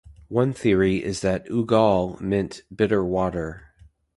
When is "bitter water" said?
2.75-3.71